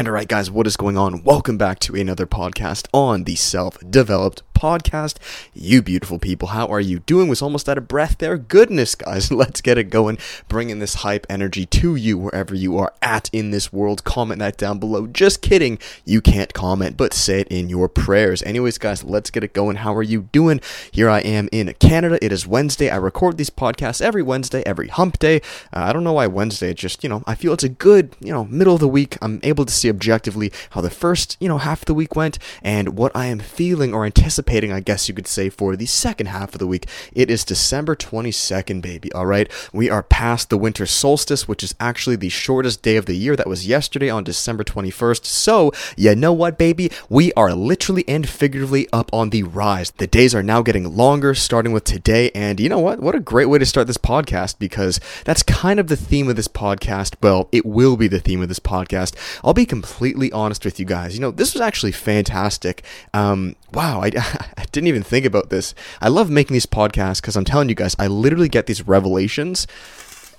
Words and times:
And 0.00 0.08
alright, 0.08 0.28
guys, 0.28 0.50
what 0.50 0.66
is 0.66 0.78
going 0.78 0.96
on? 0.96 1.24
Welcome 1.24 1.58
back 1.58 1.78
to 1.80 1.94
another 1.94 2.26
podcast 2.26 2.88
on 2.94 3.24
the 3.24 3.36
Self 3.36 3.76
Developed 3.90 4.49
Podcast. 4.60 5.16
You 5.54 5.80
beautiful 5.80 6.18
people, 6.18 6.48
how 6.48 6.66
are 6.66 6.80
you 6.80 6.98
doing? 7.00 7.28
Was 7.28 7.40
almost 7.40 7.68
out 7.68 7.78
of 7.78 7.88
breath 7.88 8.18
there. 8.18 8.36
Goodness, 8.36 8.94
guys, 8.94 9.32
let's 9.32 9.60
get 9.60 9.78
it 9.78 9.84
going. 9.84 10.18
Bringing 10.48 10.80
this 10.80 10.96
hype 10.96 11.26
energy 11.30 11.64
to 11.66 11.96
you 11.96 12.18
wherever 12.18 12.54
you 12.54 12.76
are 12.76 12.92
at 13.00 13.30
in 13.32 13.50
this 13.50 13.72
world. 13.72 14.04
Comment 14.04 14.38
that 14.40 14.58
down 14.58 14.78
below. 14.78 15.06
Just 15.06 15.40
kidding. 15.40 15.78
You 16.04 16.20
can't 16.20 16.52
comment, 16.52 16.96
but 16.98 17.14
say 17.14 17.40
it 17.40 17.48
in 17.48 17.70
your 17.70 17.88
prayers. 17.88 18.42
Anyways, 18.42 18.76
guys, 18.76 19.02
let's 19.02 19.30
get 19.30 19.44
it 19.44 19.54
going. 19.54 19.76
How 19.76 19.94
are 19.94 20.02
you 20.02 20.28
doing? 20.32 20.60
Here 20.92 21.08
I 21.08 21.20
am 21.20 21.48
in 21.52 21.74
Canada. 21.80 22.18
It 22.22 22.30
is 22.30 22.46
Wednesday. 22.46 22.90
I 22.90 22.96
record 22.96 23.38
these 23.38 23.50
podcasts 23.50 24.02
every 24.02 24.22
Wednesday, 24.22 24.62
every 24.66 24.88
hump 24.88 25.18
day. 25.18 25.36
Uh, 25.72 25.84
I 25.84 25.92
don't 25.94 26.04
know 26.04 26.12
why 26.12 26.26
Wednesday. 26.26 26.72
It's 26.72 26.80
Just, 26.82 27.02
you 27.02 27.08
know, 27.08 27.22
I 27.26 27.34
feel 27.34 27.54
it's 27.54 27.64
a 27.64 27.68
good, 27.70 28.14
you 28.20 28.32
know, 28.32 28.44
middle 28.44 28.74
of 28.74 28.80
the 28.80 28.88
week. 28.88 29.16
I'm 29.22 29.40
able 29.42 29.64
to 29.64 29.72
see 29.72 29.88
objectively 29.88 30.52
how 30.70 30.82
the 30.82 30.90
first, 30.90 31.36
you 31.40 31.48
know, 31.48 31.58
half 31.58 31.82
of 31.82 31.86
the 31.86 31.94
week 31.94 32.14
went 32.14 32.38
and 32.62 32.98
what 32.98 33.12
I 33.14 33.26
am 33.26 33.38
feeling 33.38 33.94
or 33.94 34.04
anticipating, 34.04 34.49
I 34.50 34.80
guess 34.80 35.08
you 35.08 35.14
could 35.14 35.28
say, 35.28 35.48
for 35.48 35.76
the 35.76 35.86
second 35.86 36.26
half 36.26 36.54
of 36.54 36.58
the 36.58 36.66
week. 36.66 36.88
It 37.12 37.30
is 37.30 37.44
December 37.44 37.94
22nd, 37.94 38.82
baby, 38.82 39.12
all 39.12 39.26
right? 39.26 39.48
We 39.72 39.88
are 39.88 40.02
past 40.02 40.50
the 40.50 40.58
winter 40.58 40.86
solstice, 40.86 41.46
which 41.46 41.62
is 41.62 41.76
actually 41.78 42.16
the 42.16 42.30
shortest 42.30 42.82
day 42.82 42.96
of 42.96 43.06
the 43.06 43.14
year. 43.14 43.36
That 43.36 43.46
was 43.46 43.68
yesterday 43.68 44.10
on 44.10 44.24
December 44.24 44.64
21st. 44.64 45.24
So, 45.24 45.70
you 45.96 46.16
know 46.16 46.32
what, 46.32 46.58
baby? 46.58 46.90
We 47.08 47.32
are 47.34 47.54
literally 47.54 48.04
and 48.08 48.28
figuratively 48.28 48.88
up 48.92 49.08
on 49.12 49.30
the 49.30 49.44
rise. 49.44 49.92
The 49.92 50.08
days 50.08 50.34
are 50.34 50.42
now 50.42 50.62
getting 50.62 50.96
longer, 50.96 51.32
starting 51.34 51.70
with 51.70 51.84
today. 51.84 52.32
And 52.34 52.58
you 52.58 52.68
know 52.68 52.80
what? 52.80 52.98
What 52.98 53.14
a 53.14 53.20
great 53.20 53.46
way 53.46 53.58
to 53.58 53.66
start 53.66 53.86
this 53.86 53.98
podcast 53.98 54.58
because 54.58 54.98
that's 55.24 55.44
kind 55.44 55.78
of 55.78 55.86
the 55.86 55.96
theme 55.96 56.28
of 56.28 56.34
this 56.34 56.48
podcast. 56.48 57.14
Well, 57.22 57.48
it 57.52 57.64
will 57.64 57.96
be 57.96 58.08
the 58.08 58.18
theme 58.18 58.42
of 58.42 58.48
this 58.48 58.58
podcast. 58.58 59.14
I'll 59.44 59.54
be 59.54 59.64
completely 59.64 60.32
honest 60.32 60.64
with 60.64 60.80
you 60.80 60.86
guys. 60.86 61.14
You 61.14 61.20
know, 61.20 61.30
this 61.30 61.54
was 61.54 61.60
actually 61.60 61.92
fantastic. 61.92 62.82
Um, 63.14 63.54
wow, 63.72 64.02
I, 64.02 64.10
I 64.56 64.64
didn't 64.72 64.88
even 64.88 65.02
think 65.02 65.26
about 65.26 65.50
this. 65.50 65.74
I 66.00 66.08
love 66.08 66.30
making 66.30 66.54
these 66.54 66.66
podcasts 66.66 67.20
because 67.20 67.36
I'm 67.36 67.44
telling 67.44 67.68
you 67.68 67.74
guys, 67.74 67.96
I 67.98 68.06
literally 68.06 68.48
get 68.48 68.66
these 68.66 68.86
revelations 68.86 69.66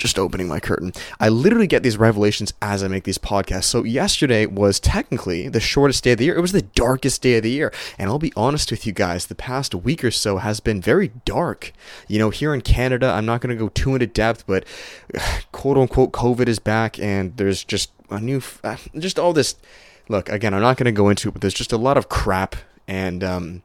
just 0.02 0.18
opening 0.18 0.48
my 0.48 0.60
curtain. 0.60 0.92
I 1.20 1.30
literally 1.30 1.68
get 1.68 1.84
these 1.84 1.98
revelations 1.98 2.54
as 2.62 2.84
I 2.84 2.88
make 2.88 3.04
these 3.04 3.20
podcasts. 3.20 3.66
So 3.66 3.84
yesterday 3.84 4.48
was 4.48 4.80
technically 4.80 5.48
the 5.48 5.60
shortest 5.60 6.04
day 6.04 6.14
of 6.14 6.18
the 6.18 6.26
year. 6.26 6.36
It 6.36 6.42
was 6.42 6.52
the 6.52 6.64
darkest 6.64 7.22
day 7.22 7.38
of 7.38 7.44
the 7.44 7.52
year. 7.52 7.72
And 8.00 8.10
I'll 8.10 8.20
be 8.20 8.34
honest 8.36 8.72
with 8.72 8.88
you 8.88 8.94
guys, 8.94 9.28
the 9.28 9.36
past 9.36 9.76
week 9.76 10.04
or 10.04 10.12
so 10.12 10.38
has 10.38 10.60
been 10.60 10.82
very 10.82 11.10
dark. 11.24 11.72
You 12.08 12.18
know, 12.18 12.32
here 12.32 12.54
in 12.54 12.62
Canada, 12.62 13.12
I'm 13.12 13.28
not 13.28 13.42
going 13.42 13.56
to 13.56 13.64
go 13.64 13.70
too 13.70 13.94
into 13.94 14.08
depth, 14.08 14.46
but 14.48 14.66
quote 15.52 15.78
unquote 15.78 16.12
COVID 16.12 16.48
is 16.48 16.60
back 16.60 17.00
and 17.00 17.38
there's 17.38 17.64
just 17.64 17.92
a 18.10 18.20
new, 18.20 18.42
just 18.98 19.20
all 19.20 19.34
this. 19.34 19.56
Look, 20.10 20.30
again, 20.30 20.54
I'm 20.54 20.62
not 20.62 20.78
going 20.78 20.86
to 20.86 20.92
go 20.92 21.10
into 21.10 21.30
it, 21.30 21.34
but 21.34 21.42
there's 21.42 21.54
just 21.54 21.72
a 21.72 21.78
lot 21.78 21.96
of 21.96 22.10
crap 22.10 22.56
and, 22.88 23.24
um, 23.24 23.62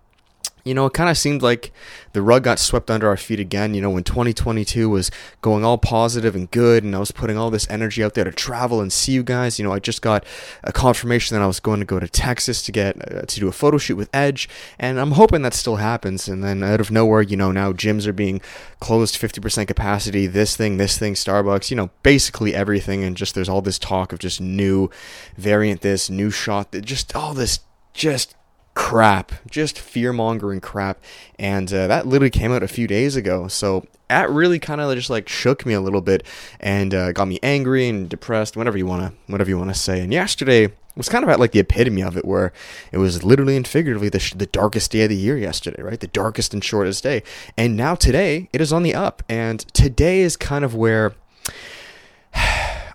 you 0.66 0.74
know, 0.74 0.86
it 0.86 0.94
kind 0.94 1.08
of 1.08 1.16
seemed 1.16 1.42
like 1.42 1.72
the 2.12 2.20
rug 2.20 2.42
got 2.42 2.58
swept 2.58 2.90
under 2.90 3.08
our 3.08 3.16
feet 3.16 3.38
again. 3.38 3.72
You 3.72 3.80
know, 3.80 3.90
when 3.90 4.02
2022 4.02 4.90
was 4.90 5.12
going 5.40 5.64
all 5.64 5.78
positive 5.78 6.34
and 6.34 6.50
good, 6.50 6.82
and 6.82 6.96
I 6.96 6.98
was 6.98 7.12
putting 7.12 7.38
all 7.38 7.50
this 7.50 7.70
energy 7.70 8.02
out 8.02 8.14
there 8.14 8.24
to 8.24 8.32
travel 8.32 8.80
and 8.80 8.92
see 8.92 9.12
you 9.12 9.22
guys. 9.22 9.60
You 9.60 9.64
know, 9.64 9.72
I 9.72 9.78
just 9.78 10.02
got 10.02 10.24
a 10.64 10.72
confirmation 10.72 11.36
that 11.36 11.42
I 11.42 11.46
was 11.46 11.60
going 11.60 11.78
to 11.78 11.86
go 11.86 12.00
to 12.00 12.08
Texas 12.08 12.62
to 12.62 12.72
get 12.72 12.96
uh, 12.96 13.22
to 13.22 13.40
do 13.40 13.46
a 13.46 13.52
photo 13.52 13.78
shoot 13.78 13.94
with 13.94 14.10
Edge, 14.12 14.48
and 14.76 14.98
I'm 14.98 15.12
hoping 15.12 15.42
that 15.42 15.54
still 15.54 15.76
happens. 15.76 16.26
And 16.26 16.42
then 16.42 16.64
out 16.64 16.80
of 16.80 16.90
nowhere, 16.90 17.22
you 17.22 17.36
know, 17.36 17.52
now 17.52 17.72
gyms 17.72 18.08
are 18.08 18.12
being 18.12 18.40
closed 18.80 19.14
50% 19.14 19.68
capacity. 19.68 20.26
This 20.26 20.56
thing, 20.56 20.78
this 20.78 20.98
thing, 20.98 21.14
Starbucks. 21.14 21.70
You 21.70 21.76
know, 21.76 21.90
basically 22.02 22.56
everything, 22.56 23.04
and 23.04 23.16
just 23.16 23.36
there's 23.36 23.48
all 23.48 23.62
this 23.62 23.78
talk 23.78 24.12
of 24.12 24.18
just 24.18 24.40
new 24.40 24.90
variant, 25.36 25.82
this 25.82 26.10
new 26.10 26.30
shot, 26.30 26.72
that 26.72 26.84
just 26.84 27.14
all 27.14 27.34
this 27.34 27.60
just 27.94 28.34
crap, 28.76 29.32
just 29.50 29.78
fear 29.78 30.12
mongering 30.12 30.60
crap. 30.60 31.02
And 31.38 31.72
uh, 31.72 31.88
that 31.88 32.06
literally 32.06 32.30
came 32.30 32.52
out 32.52 32.62
a 32.62 32.68
few 32.68 32.86
days 32.86 33.16
ago. 33.16 33.48
So 33.48 33.86
that 34.08 34.30
really 34.30 34.60
kind 34.60 34.80
of 34.80 34.94
just 34.94 35.10
like 35.10 35.28
shook 35.28 35.66
me 35.66 35.72
a 35.72 35.80
little 35.80 36.02
bit 36.02 36.24
and 36.60 36.94
uh, 36.94 37.10
got 37.12 37.26
me 37.26 37.40
angry 37.42 37.88
and 37.88 38.08
depressed, 38.08 38.56
whatever 38.56 38.78
you 38.78 38.86
wanna, 38.86 39.12
whatever 39.26 39.50
you 39.50 39.58
wanna 39.58 39.74
say. 39.74 40.00
And 40.00 40.12
yesterday 40.12 40.72
was 40.94 41.08
kind 41.08 41.24
of 41.24 41.30
at 41.30 41.40
like 41.40 41.52
the 41.52 41.58
epitome 41.58 42.02
of 42.02 42.16
it, 42.16 42.24
where 42.24 42.52
it 42.92 42.98
was 42.98 43.24
literally 43.24 43.56
and 43.56 43.66
figuratively 43.66 44.10
the, 44.10 44.20
sh- 44.20 44.34
the 44.34 44.46
darkest 44.46 44.92
day 44.92 45.02
of 45.02 45.08
the 45.08 45.16
year 45.16 45.36
yesterday, 45.36 45.82
right? 45.82 45.98
The 45.98 46.06
darkest 46.06 46.54
and 46.54 46.62
shortest 46.62 47.02
day. 47.02 47.22
And 47.56 47.76
now 47.76 47.94
today 47.94 48.48
it 48.52 48.60
is 48.60 48.72
on 48.72 48.82
the 48.82 48.94
up, 48.94 49.22
and 49.28 49.60
today 49.74 50.20
is 50.20 50.36
kind 50.36 50.64
of 50.64 50.74
where. 50.74 51.14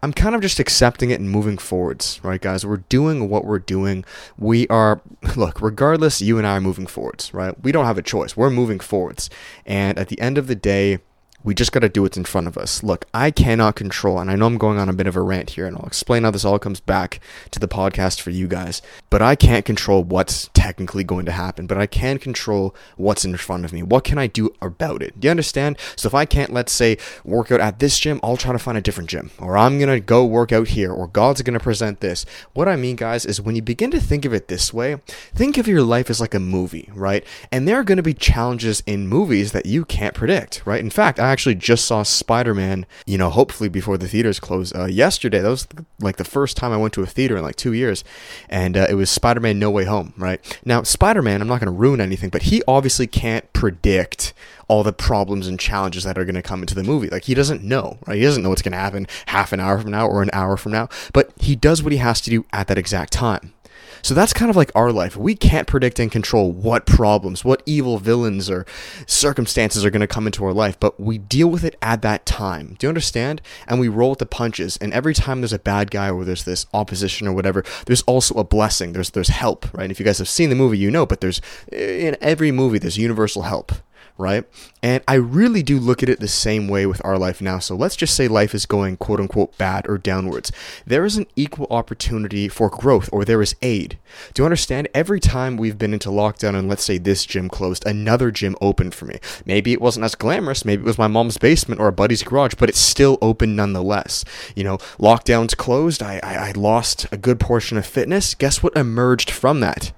I'm 0.04 0.14
kind 0.14 0.34
of 0.34 0.42
just 0.42 0.60
accepting 0.60 1.12
it 1.12 1.20
and 1.20 1.30
moving 1.30 1.60
forwards, 1.60 2.20
right, 2.24 2.42
guys? 2.42 2.66
We're 2.66 2.78
doing 2.78 3.30
what 3.30 3.46
we're 3.46 3.60
doing. 3.60 4.04
We 4.38 4.68
are, 4.68 5.00
look, 5.36 5.62
regardless, 5.62 6.22
you 6.22 6.40
and 6.40 6.48
I 6.48 6.58
are 6.58 6.62
moving 6.62 6.88
forwards, 6.88 7.34
right? 7.34 7.62
We 7.64 7.72
don't 7.72 7.86
have 7.86 8.00
a 8.00 8.02
choice. 8.02 8.36
We're 8.36 8.50
moving 8.50 8.80
forwards. 8.80 9.30
And 9.66 10.00
at 10.00 10.08
the 10.08 10.20
end 10.20 10.40
of 10.40 10.48
the 10.48 10.56
day, 10.56 11.00
we 11.44 11.56
just 11.56 11.72
got 11.72 11.80
to 11.80 11.90
do 11.90 12.04
what's 12.04 12.18
in 12.18 12.26
front 12.26 12.48
of 12.48 12.58
us. 12.58 12.84
Look, 12.84 13.06
I 13.14 13.32
cannot 13.32 13.76
control, 13.76 14.20
and 14.20 14.30
I 14.30 14.36
know 14.36 14.46
I'm 14.46 14.58
going 14.58 14.78
on 14.78 14.90
a 14.90 14.94
bit 14.94 15.08
of 15.08 15.16
a 15.16 15.22
rant 15.22 15.52
here, 15.52 15.66
and 15.66 15.76
I'll 15.76 15.86
explain 15.86 16.24
how 16.24 16.32
this 16.32 16.46
all 16.46 16.60
comes 16.60 16.80
back 16.80 17.20
to 17.52 17.60
the 17.60 17.68
podcast 17.68 18.22
for 18.22 18.30
you 18.30 18.48
guys. 18.48 18.82
But 19.10 19.22
I 19.22 19.36
can't 19.36 19.66
control 19.66 20.04
what's 20.04 20.50
technically 20.54 21.04
going 21.04 21.26
to 21.26 21.32
happen, 21.32 21.68
but 21.68 21.78
I 21.78 21.88
can 21.88 22.20
control 22.20 22.76
what's 22.98 23.26
in 23.26 23.36
front 23.38 23.66
of 23.66 23.74
me. 23.74 23.84
What 23.84 24.04
can 24.04 24.18
I 24.18 24.28
do 24.28 24.54
about 24.62 25.02
it? 25.02 25.20
Do 25.20 25.28
you 25.28 25.32
understand? 25.32 25.78
So 25.96 26.08
if 26.08 26.14
I 26.14 26.26
can't, 26.26 26.54
let's 26.54 26.72
say, 26.72 26.98
work 27.24 27.52
out 27.52 27.60
at 27.60 27.80
this 27.80 27.98
gym, 27.98 28.20
I'll 28.24 28.38
try 28.38 28.52
to 28.52 28.60
find 28.60 28.78
a 28.78 28.82
different 28.82 29.10
gym, 29.10 29.32
or 29.40 29.58
I'm 29.58 29.80
going 29.80 29.90
to 29.90 30.00
go 30.00 30.26
work 30.26 30.52
out 30.52 30.70
here, 30.70 30.92
or 30.92 31.08
God's 31.08 31.42
going 31.42 31.58
to 31.58 31.64
present 31.64 32.00
this. 32.00 32.26
What 32.54 32.68
I 32.68 32.76
mean, 32.76 32.96
guys, 32.96 33.26
is 33.26 33.42
when 33.42 33.56
you 33.56 33.62
begin 33.62 33.92
to 33.92 34.00
think 34.00 34.26
of 34.26 34.34
it 34.34 34.48
this 34.48 34.74
way, 34.74 34.98
think 35.34 35.58
of 35.58 35.68
your 35.68 35.84
life 35.84 36.10
as 36.10 36.22
like 36.22 36.34
a 36.34 36.40
movie, 36.40 36.90
right? 36.94 37.26
And 37.52 37.68
there 37.68 37.80
are 37.80 37.84
going 37.84 37.98
to 37.98 38.04
be 38.04 38.14
challenges 38.14 38.84
in 38.86 39.08
movies 39.08 39.52
that 39.54 39.66
you 39.66 39.86
can't 39.86 40.14
predict, 40.14 40.62
right? 40.66 40.80
In 40.80 40.90
fact, 40.90 41.20
I 41.20 41.31
actually 41.32 41.56
just 41.56 41.86
saw 41.86 42.04
Spider 42.04 42.54
Man, 42.54 42.86
you 43.06 43.18
know, 43.18 43.30
hopefully 43.30 43.70
before 43.70 43.98
the 43.98 44.08
theaters 44.08 44.40
close 44.40 44.74
uh, 44.74 44.86
yesterday. 44.86 45.40
That 45.40 45.50
was 45.50 45.68
like 46.00 46.18
the 46.18 46.24
first 46.24 46.58
time 46.58 46.72
I 46.72 46.78
went 46.78 46.94
to 46.94 47.02
a 47.02 47.08
theater 47.08 47.38
in 47.38 47.44
like 47.44 47.56
two 47.56 47.74
years. 47.74 48.04
And 48.50 48.78
uh, 48.78 48.88
it 48.90 48.96
was 48.96 49.10
Spider 49.10 49.40
Man 49.40 49.60
No 49.60 49.70
Way 49.72 49.86
Home, 49.86 50.14
right? 50.18 50.40
Now, 50.66 50.84
Spider 50.84 51.22
Man, 51.22 51.42
I'm 51.42 51.48
not 51.48 51.60
going 51.60 51.74
to 51.74 51.80
ruin 51.80 52.02
anything, 52.02 52.30
but 52.30 52.44
he 52.44 52.62
obviously 52.68 53.08
can't 53.08 53.52
predict 53.54 54.34
all 54.68 54.84
the 54.84 54.94
problems 54.94 55.48
and 55.48 55.60
challenges 55.60 56.06
that 56.06 56.18
are 56.18 56.24
going 56.24 56.36
to 56.36 56.42
come 56.42 56.62
into 56.62 56.76
the 56.76 56.84
movie. 56.84 57.10
Like 57.10 57.26
he 57.26 57.34
doesn't 57.34 57.62
know, 57.62 57.98
right? 58.08 58.16
He 58.16 58.24
doesn't 58.24 58.42
know 58.42 58.50
what's 58.50 58.62
going 58.62 58.72
to 58.72 58.78
happen 58.78 59.06
half 59.26 59.52
an 59.52 59.60
hour 59.60 59.78
from 59.80 59.92
now 59.92 60.08
or 60.08 60.24
an 60.24 60.30
hour 60.32 60.56
from 60.56 60.72
now, 60.72 60.88
but 61.12 61.32
he 61.38 61.58
does 61.58 61.84
what 61.84 61.92
he 61.92 61.98
has 61.98 62.22
to 62.22 62.30
do 62.30 62.46
at 62.54 62.68
that 62.68 62.78
exact 62.78 63.12
time. 63.12 63.54
So 64.02 64.14
that's 64.14 64.34
kind 64.34 64.50
of 64.50 64.56
like 64.56 64.72
our 64.76 64.92
life. 64.92 65.16
We 65.16 65.36
can't 65.36 65.68
predict 65.68 66.00
and 66.00 66.12
control 66.12 66.52
what 66.52 66.86
problems, 66.86 67.46
what 67.46 67.64
evil 67.66 67.98
villains 67.98 68.50
or 68.50 68.66
circumstances 69.06 69.86
are 69.86 69.90
going 69.90 70.02
to 70.02 70.08
come 70.08 70.26
into 70.26 70.46
our 70.46 70.54
life, 70.54 70.80
but 70.80 71.00
we 71.00 71.18
deal 71.18 71.50
with 71.50 71.64
it 71.64 71.76
at 71.82 72.02
that 72.02 72.26
time. 72.26 72.76
Do 72.80 72.86
you 72.86 72.90
understand? 72.90 73.42
And 73.68 73.80
we 73.80 73.88
roll 73.88 74.12
with 74.12 74.20
the 74.20 74.26
punches. 74.26 74.78
And 74.78 74.94
every 74.94 75.14
time 75.14 75.42
there's 75.42 75.54
a 75.54 75.60
bad 75.60 75.92
guy 75.92 76.10
or 76.10 76.24
there's 76.24 76.44
this 76.44 76.66
opposition 76.74 77.28
or 77.28 77.34
whatever, 77.34 77.64
there's 77.86 78.02
also 78.04 78.36
a 78.36 78.44
blessing. 78.44 78.94
There's 78.94 79.12
there's 79.12 79.30
help, 79.30 79.72
right? 79.74 79.84
And 79.84 79.92
if 79.92 80.00
you 80.00 80.06
guys 80.06 80.18
have 80.20 80.30
seen 80.30 80.50
the 80.50 80.56
movie, 80.56 80.78
you 80.78 80.92
know, 80.92 81.06
but 81.06 81.22
there's 81.22 81.42
eh, 81.72 82.08
in 82.08 82.18
every 82.22 82.52
movie 82.52 82.80
there's 82.80 82.98
universal 82.98 83.44
help 83.44 83.72
right? 84.22 84.46
And 84.84 85.04
I 85.08 85.16
really 85.16 85.64
do 85.64 85.80
look 85.80 86.02
at 86.02 86.10
it 86.10 86.20
the 86.20 86.28
same 86.28 86.68
way 86.68 86.86
with 86.86 87.04
our 87.04 87.18
life 87.18 87.42
now. 87.42 87.60
So 87.60 87.76
let's 87.76 87.96
just 87.96 88.16
say 88.16 88.28
life 88.28 88.56
is 88.56 88.66
going 88.66 88.98
quote 88.98 89.20
unquote 89.20 89.58
bad 89.58 89.88
or 89.90 89.98
downwards. 89.98 90.52
There 90.86 91.04
is 91.04 91.18
an 91.18 91.28
equal 91.36 91.68
opportunity 91.70 92.48
for 92.48 92.70
growth 92.70 93.10
or 93.12 93.26
there 93.26 93.42
is 93.42 93.56
aid. 93.62 93.98
Do 94.34 94.42
you 94.42 94.46
understand? 94.46 94.88
Every 94.94 95.20
time 95.20 95.58
we've 95.58 95.78
been 95.78 95.94
into 95.94 96.10
lockdown 96.10 96.56
and 96.56 96.70
let's 96.70 96.84
say 96.84 96.98
this 96.98 97.26
gym 97.26 97.50
closed, 97.50 97.86
another 97.86 98.32
gym 98.32 98.56
opened 98.62 98.94
for 98.94 99.06
me. 99.06 99.20
Maybe 99.46 99.74
it 99.74 99.82
wasn't 99.82 100.06
as 100.06 100.16
glamorous, 100.16 100.64
maybe 100.64 100.84
it 100.84 100.86
was 100.86 100.98
my 100.98 101.08
mom's 101.08 101.38
basement 101.38 101.82
or 101.82 101.88
a 101.88 101.94
buddy's 101.94 102.24
garage, 102.24 102.54
but 102.56 102.70
it's 102.70 102.80
still 102.80 103.18
open 103.22 103.56
nonetheless. 103.56 104.24
You 104.56 104.64
know, 104.64 104.78
lockdowns 105.00 105.58
closed, 105.58 106.04
I, 106.04 106.20
I, 106.24 106.50
I 106.50 106.52
lost 106.52 107.08
a 107.12 107.18
good 107.18 107.40
portion 107.40 107.78
of 107.78 107.86
fitness. 107.86 108.36
Guess 108.36 108.62
what 108.62 108.78
emerged 108.78 109.32
from 109.32 109.60
that? 109.62 109.92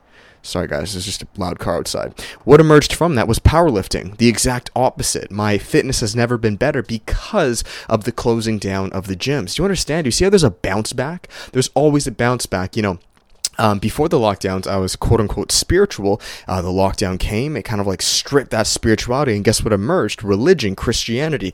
Sorry, 0.45 0.68
guys, 0.68 0.92
there's 0.92 1.06
just 1.06 1.24
a 1.24 1.28
loud 1.38 1.57
car 1.57 1.78
outside. 1.78 2.19
What 2.44 2.60
emerged 2.60 2.94
from 2.94 3.16
that 3.16 3.30
was 3.30 3.40
powerlifting, 3.40 4.18
the 4.18 4.28
exact 4.28 4.69
opposite. 4.75 5.31
My 5.31 5.57
fitness 5.57 6.01
has 6.01 6.18
never 6.18 6.38
been 6.38 6.57
better 6.57 6.84
because 6.84 7.63
of 7.88 8.04
the 8.04 8.12
closing 8.12 8.60
down 8.60 8.92
of 8.92 9.07
the 9.07 9.16
gyms. 9.16 9.56
Do 9.56 9.62
you 9.62 9.66
understand? 9.66 10.04
Do 10.04 10.10
you 10.10 10.12
see 10.12 10.25
how 10.25 10.30
there's 10.30 10.44
a 10.44 10.51
bounce 10.51 10.92
back? 10.92 11.30
There's 11.54 11.69
always 11.75 12.07
a 12.07 12.12
bounce 12.12 12.45
back. 12.45 12.75
You 12.75 12.81
know, 12.84 13.00
um, 13.57 13.80
before 13.80 14.10
the 14.10 14.18
lockdowns, 14.18 14.68
I 14.68 14.75
was 14.78 14.98
quote 14.98 15.22
unquote 15.22 15.51
spiritual. 15.51 16.19
Uh, 16.46 16.62
the 16.62 16.68
lockdown 16.68 17.18
came, 17.18 17.56
it 17.56 17.63
kind 17.63 17.80
of 17.80 17.88
like 17.88 18.01
stripped 18.01 18.51
that 18.51 18.68
spirituality, 18.68 19.36
and 19.36 19.46
guess 19.46 19.63
what 19.63 19.72
emerged? 19.72 20.24
Religion, 20.24 20.75
Christianity. 20.75 21.54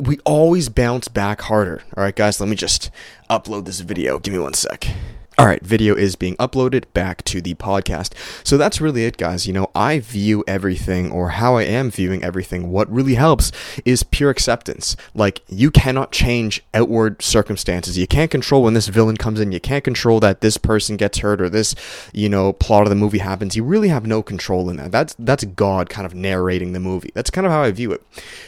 We 0.00 0.18
always 0.24 0.68
bounce 0.68 1.06
back 1.06 1.42
harder. 1.42 1.82
All 1.96 2.02
right, 2.02 2.16
guys, 2.16 2.40
let 2.40 2.48
me 2.48 2.56
just 2.56 2.90
upload 3.30 3.64
this 3.64 3.78
video. 3.78 4.18
Give 4.18 4.34
me 4.34 4.40
one 4.40 4.54
sec. 4.54 4.88
All 5.36 5.46
right, 5.46 5.62
video 5.66 5.96
is 5.96 6.14
being 6.14 6.36
uploaded 6.36 6.84
back 6.92 7.24
to 7.24 7.40
the 7.40 7.54
podcast. 7.54 8.12
So 8.46 8.56
that's 8.56 8.80
really 8.80 9.04
it, 9.04 9.16
guys. 9.16 9.48
You 9.48 9.52
know, 9.52 9.68
I 9.74 9.98
view 9.98 10.44
everything, 10.46 11.10
or 11.10 11.30
how 11.30 11.56
I 11.56 11.64
am 11.64 11.90
viewing 11.90 12.22
everything, 12.22 12.70
what 12.70 12.88
really 12.88 13.16
helps 13.16 13.50
is 13.84 14.04
pure 14.04 14.30
acceptance. 14.30 14.94
Like, 15.12 15.40
you 15.48 15.72
cannot 15.72 16.12
change 16.12 16.62
outward 16.72 17.20
circumstances. 17.20 17.98
You 17.98 18.06
can't 18.06 18.30
control 18.30 18.62
when 18.62 18.74
this 18.74 18.86
villain 18.86 19.16
comes 19.16 19.40
in. 19.40 19.50
You 19.50 19.58
can't 19.58 19.82
control 19.82 20.20
that 20.20 20.40
this 20.40 20.56
person 20.56 20.96
gets 20.96 21.18
hurt 21.18 21.40
or 21.40 21.50
this, 21.50 21.74
you 22.12 22.28
know, 22.28 22.52
plot 22.52 22.84
of 22.84 22.90
the 22.90 22.94
movie 22.94 23.18
happens. 23.18 23.56
You 23.56 23.64
really 23.64 23.88
have 23.88 24.06
no 24.06 24.22
control 24.22 24.70
in 24.70 24.76
that. 24.76 24.92
That's, 24.92 25.16
that's 25.18 25.42
God 25.42 25.90
kind 25.90 26.06
of 26.06 26.14
narrating 26.14 26.74
the 26.74 26.80
movie. 26.80 27.10
That's 27.12 27.30
kind 27.30 27.44
of 27.44 27.52
how 27.52 27.62
I 27.62 27.72
view 27.72 27.90
it. 27.90 28.06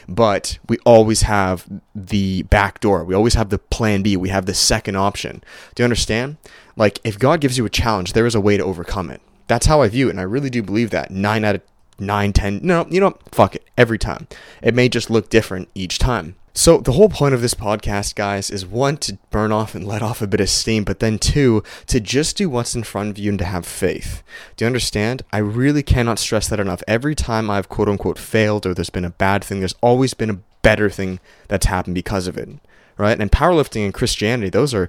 But 0.08 0.60
we 0.68 0.78
always 0.84 1.22
have 1.22 1.66
the 1.96 2.44
back 2.44 2.78
door. 2.78 3.02
We 3.02 3.14
always 3.16 3.34
have 3.34 3.48
the 3.48 3.58
plan 3.58 4.02
B. 4.02 4.16
We 4.16 4.28
have 4.28 4.46
the 4.46 4.54
second 4.54 4.94
option. 4.94 5.42
Do 5.74 5.82
you 5.82 5.84
understand? 5.84 6.36
Like, 6.76 7.00
if 7.04 7.18
God 7.18 7.40
gives 7.40 7.56
you 7.56 7.64
a 7.64 7.70
challenge, 7.70 8.12
there 8.12 8.26
is 8.26 8.34
a 8.34 8.40
way 8.40 8.56
to 8.56 8.64
overcome 8.64 9.10
it. 9.10 9.20
That's 9.46 9.66
how 9.66 9.82
I 9.82 9.88
view 9.88 10.08
it, 10.08 10.10
and 10.10 10.20
I 10.20 10.24
really 10.24 10.50
do 10.50 10.62
believe 10.62 10.90
that. 10.90 11.10
Nine 11.10 11.44
out 11.44 11.56
of 11.56 11.62
nine, 11.98 12.32
ten, 12.32 12.60
no, 12.62 12.86
you 12.90 13.00
know, 13.00 13.16
fuck 13.32 13.54
it, 13.54 13.64
every 13.78 13.98
time. 13.98 14.26
It 14.62 14.74
may 14.74 14.88
just 14.88 15.10
look 15.10 15.30
different 15.30 15.68
each 15.74 15.98
time. 15.98 16.36
So, 16.52 16.78
the 16.78 16.92
whole 16.92 17.10
point 17.10 17.34
of 17.34 17.42
this 17.42 17.52
podcast, 17.52 18.14
guys, 18.14 18.50
is 18.50 18.64
one, 18.64 18.96
to 18.98 19.18
burn 19.30 19.52
off 19.52 19.74
and 19.74 19.86
let 19.86 20.00
off 20.00 20.22
a 20.22 20.26
bit 20.26 20.40
of 20.40 20.48
steam, 20.48 20.84
but 20.84 21.00
then 21.00 21.18
two, 21.18 21.62
to 21.86 22.00
just 22.00 22.38
do 22.38 22.48
what's 22.48 22.74
in 22.74 22.82
front 22.82 23.10
of 23.10 23.18
you 23.18 23.28
and 23.28 23.38
to 23.40 23.44
have 23.44 23.66
faith. 23.66 24.22
Do 24.56 24.64
you 24.64 24.66
understand? 24.66 25.22
I 25.34 25.38
really 25.38 25.82
cannot 25.82 26.18
stress 26.18 26.48
that 26.48 26.58
enough. 26.58 26.82
Every 26.88 27.14
time 27.14 27.50
I've 27.50 27.68
quote 27.68 27.90
unquote 27.90 28.18
failed 28.18 28.64
or 28.64 28.72
there's 28.72 28.88
been 28.88 29.04
a 29.04 29.10
bad 29.10 29.44
thing, 29.44 29.58
there's 29.58 29.74
always 29.82 30.14
been 30.14 30.30
a 30.30 30.40
better 30.62 30.88
thing 30.88 31.20
that's 31.46 31.66
happened 31.66 31.94
because 31.94 32.26
of 32.26 32.38
it, 32.38 32.48
right? 32.96 33.20
And 33.20 33.30
powerlifting 33.30 33.84
and 33.84 33.92
Christianity, 33.92 34.48
those 34.48 34.72
are 34.72 34.88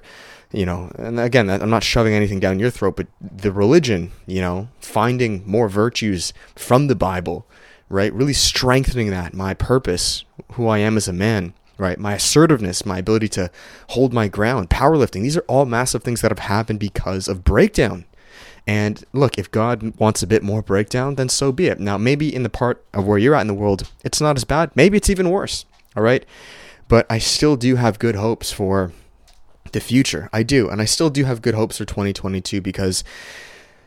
you 0.52 0.64
know, 0.64 0.90
and 0.96 1.20
again, 1.20 1.50
I'm 1.50 1.70
not 1.70 1.82
shoving 1.82 2.14
anything 2.14 2.40
down 2.40 2.58
your 2.58 2.70
throat, 2.70 2.96
but 2.96 3.06
the 3.20 3.52
religion, 3.52 4.12
you 4.26 4.40
know, 4.40 4.68
finding 4.80 5.42
more 5.46 5.68
virtues 5.68 6.32
from 6.56 6.86
the 6.86 6.94
Bible, 6.94 7.46
right? 7.88 8.12
Really 8.12 8.32
strengthening 8.32 9.10
that, 9.10 9.34
my 9.34 9.54
purpose, 9.54 10.24
who 10.52 10.66
I 10.66 10.78
am 10.78 10.96
as 10.96 11.08
a 11.08 11.12
man, 11.12 11.52
right? 11.76 11.98
My 11.98 12.14
assertiveness, 12.14 12.86
my 12.86 12.98
ability 12.98 13.28
to 13.28 13.50
hold 13.90 14.12
my 14.12 14.28
ground, 14.28 14.70
powerlifting. 14.70 15.22
These 15.22 15.36
are 15.36 15.44
all 15.48 15.66
massive 15.66 16.02
things 16.02 16.22
that 16.22 16.30
have 16.30 16.40
happened 16.40 16.80
because 16.80 17.28
of 17.28 17.44
breakdown. 17.44 18.06
And 18.66 19.02
look, 19.12 19.38
if 19.38 19.50
God 19.50 19.98
wants 19.98 20.22
a 20.22 20.26
bit 20.26 20.42
more 20.42 20.60
breakdown, 20.60 21.14
then 21.14 21.28
so 21.28 21.52
be 21.52 21.68
it. 21.68 21.80
Now, 21.80 21.96
maybe 21.96 22.34
in 22.34 22.42
the 22.42 22.50
part 22.50 22.84
of 22.92 23.06
where 23.06 23.16
you're 23.16 23.34
at 23.34 23.40
in 23.40 23.46
the 23.46 23.54
world, 23.54 23.90
it's 24.04 24.20
not 24.20 24.36
as 24.36 24.44
bad. 24.44 24.70
Maybe 24.74 24.98
it's 24.98 25.08
even 25.08 25.30
worse. 25.30 25.64
All 25.96 26.02
right. 26.02 26.24
But 26.86 27.06
I 27.10 27.18
still 27.18 27.56
do 27.56 27.76
have 27.76 27.98
good 27.98 28.14
hopes 28.14 28.52
for 28.52 28.92
the 29.72 29.80
future. 29.80 30.28
I 30.32 30.42
do. 30.42 30.68
And 30.68 30.80
I 30.80 30.84
still 30.84 31.10
do 31.10 31.24
have 31.24 31.42
good 31.42 31.54
hopes 31.54 31.78
for 31.78 31.84
2022 31.84 32.60
because 32.60 33.04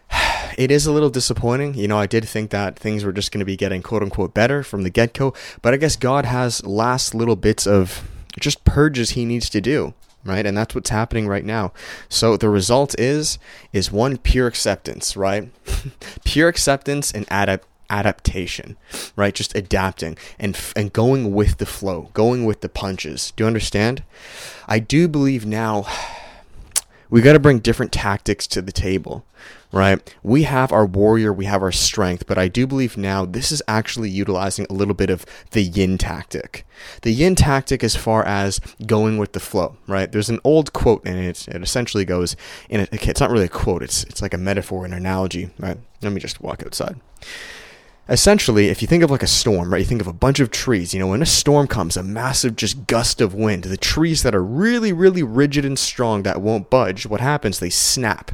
it 0.58 0.72
is 0.72 0.86
a 0.86 0.92
little 0.92 1.10
disappointing. 1.10 1.76
You 1.76 1.88
know, 1.88 1.98
I 1.98 2.08
did 2.08 2.28
think 2.28 2.52
that 2.52 2.78
things 2.78 3.04
were 3.04 3.14
just 3.14 3.32
going 3.32 3.40
to 3.40 3.46
be 3.46 3.58
getting 3.58 3.82
quote 3.82 4.04
unquote 4.04 4.34
better 4.34 4.64
from 4.64 4.84
the 4.84 4.90
get 4.90 5.14
go, 5.14 5.34
but 5.62 5.74
I 5.74 5.78
guess 5.78 5.96
God 5.96 6.26
has 6.26 6.66
last 6.66 7.14
little 7.14 7.36
bits 7.36 7.68
of 7.68 8.08
just 8.40 8.64
purges 8.64 9.12
he 9.12 9.26
needs 9.26 9.50
to 9.50 9.60
do 9.60 9.94
right 10.24 10.46
and 10.46 10.56
that's 10.56 10.76
what's 10.76 10.90
happening 10.90 11.28
right 11.28 11.46
now 11.46 11.74
so 12.08 12.38
the 12.38 12.50
result 12.50 12.98
is 13.00 13.40
is 13.74 13.92
one 13.92 14.18
pure 14.18 14.48
acceptance 14.48 15.18
right 15.18 15.50
pure 16.24 16.48
acceptance 16.48 17.12
and 17.12 17.26
adapt 17.30 17.68
adaptation, 17.92 18.78
right? 19.16 19.36
Just 19.36 19.56
adapting 19.56 20.18
and 20.40 20.58
and 20.76 20.92
going 20.94 21.34
with 21.34 21.58
the 21.58 21.66
flow, 21.66 22.10
going 22.14 22.46
with 22.46 22.62
the 22.62 22.70
punches. 22.70 23.34
Do 23.36 23.44
you 23.44 23.48
understand? 23.48 24.04
I 24.68 24.80
do 24.80 25.08
believe 25.08 25.46
now 25.46 25.86
we 27.12 27.22
got 27.22 27.34
to 27.34 27.40
bring 27.40 27.60
different 27.60 27.92
tactics 27.92 28.48
to 28.48 28.62
the 28.62 28.72
table, 28.72 29.26
right? 29.74 30.16
We 30.24 30.44
have 30.44 30.72
our 30.72 30.86
warrior, 30.86 31.34
we 31.34 31.44
have 31.44 31.62
our 31.62 31.72
strength, 31.72 32.26
but 32.26 32.38
I 32.38 32.48
do 32.48 32.66
believe 32.66 32.96
now 32.96 33.26
this 33.26 33.52
is 33.52 33.62
actually 33.68 34.10
utilizing 34.10 34.66
a 34.70 34.74
little 34.74 34.94
bit 34.94 35.10
of 35.10 35.26
the 35.52 35.62
yin 35.62 35.98
tactic. 35.98 36.66
The 37.02 37.12
yin 37.12 37.36
tactic 37.36 37.84
as 37.84 37.98
far 37.98 38.26
as 38.26 38.62
going 38.86 39.18
with 39.18 39.34
the 39.34 39.42
flow, 39.42 39.76
right? 39.88 40.10
There's 40.10 40.30
an 40.30 40.40
old 40.46 40.72
quote 40.72 41.02
and 41.06 41.20
it, 41.20 41.50
it 41.50 41.62
essentially 41.62 42.06
goes, 42.06 42.38
and 42.70 42.84
it, 42.84 43.08
it's 43.08 43.20
not 43.20 43.30
really 43.30 43.46
a 43.46 43.50
quote, 43.50 43.84
it's, 43.84 44.06
it's 44.06 44.22
like 44.22 44.34
a 44.34 44.38
metaphor, 44.38 44.86
an 44.86 44.94
analogy, 44.94 45.50
right? 45.60 45.78
Let 46.02 46.14
me 46.14 46.22
just 46.22 46.40
walk 46.40 46.64
outside 46.64 46.96
essentially, 48.10 48.68
if 48.68 48.82
you 48.82 48.88
think 48.88 49.04
of 49.04 49.12
like 49.12 49.24
a 49.24 49.28
storm, 49.28 49.72
right, 49.72 49.80
you 49.80 49.86
think 49.86 50.02
of 50.02 50.08
a 50.08 50.14
bunch 50.14 50.40
of 50.40 50.52
trees. 50.52 50.94
You 50.94 51.00
know, 51.00 51.08
when 51.08 51.22
a 51.22 51.26
storm 51.26 51.68
comes, 51.68 51.96
a 51.98 52.04
massive 52.04 52.56
just 52.56 52.88
gust 52.88 53.22
of 53.22 53.34
wind, 53.34 53.64
the 53.64 53.78
trees 53.78 54.24
that 54.24 54.36
are 54.36 54.44
really, 54.44 54.92
really 54.92 55.24
rigid 55.24 55.66
and 55.66 55.78
strong 55.78 56.24
that 56.24 56.42
won't 56.42 56.70
budge, 56.70 57.06
what 57.06 57.22
happens? 57.22 57.60
They 57.60 57.70
snap. 57.70 58.32